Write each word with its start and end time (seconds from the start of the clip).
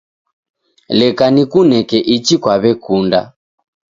Leke 0.97 1.25
nikuneke 1.33 1.97
ichi 2.15 2.35
kwaw'ekunda 2.41 3.19